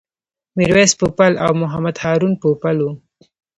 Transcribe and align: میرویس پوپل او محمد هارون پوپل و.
میرویس 0.57 0.91
پوپل 0.99 1.33
او 1.45 1.51
محمد 1.61 1.95
هارون 2.03 2.33
پوپل 2.41 2.77
و. 2.85 2.89